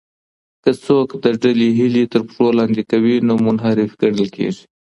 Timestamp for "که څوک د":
0.63-1.25